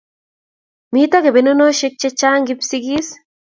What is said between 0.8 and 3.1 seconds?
Mito kebenoshek chechang Kipsigis